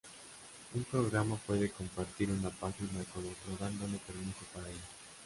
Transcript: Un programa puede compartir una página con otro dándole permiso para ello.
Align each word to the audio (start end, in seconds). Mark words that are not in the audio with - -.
Un 0.73 0.83
programa 0.85 1.35
puede 1.45 1.69
compartir 1.69 2.31
una 2.31 2.49
página 2.49 3.03
con 3.13 3.23
otro 3.23 3.55
dándole 3.63 3.99
permiso 3.99 4.45
para 4.51 4.67
ello. 4.67 4.79